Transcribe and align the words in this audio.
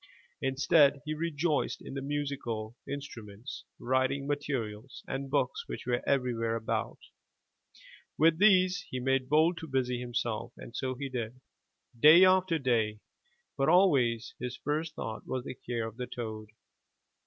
Instead, 0.41 0.99
he 1.05 1.13
rejoiced 1.13 1.79
in 1.79 1.93
the 1.93 2.01
musical 2.01 2.75
instruments, 2.89 3.65
writing 3.77 4.25
materials 4.25 5.03
and 5.07 5.29
books 5.29 5.65
which 5.67 5.85
were 5.85 6.01
everywhere 6.09 6.55
about. 6.55 6.97
With 8.17 8.39
these 8.39 8.81
he 8.89 8.99
made 8.99 9.29
bold 9.29 9.59
to 9.59 9.67
busy 9.67 9.99
himself, 9.99 10.53
and 10.57 10.75
so 10.75 10.95
he 10.95 11.07
did, 11.07 11.39
day 11.99 12.25
after 12.25 12.57
day, 12.57 13.01
but 13.55 13.69
always 13.69 14.33
his 14.39 14.57
first 14.57 14.95
thought 14.95 15.27
was 15.27 15.43
the 15.43 15.53
care 15.53 15.85
of 15.85 15.97
the 15.97 16.07
toad. 16.07 16.49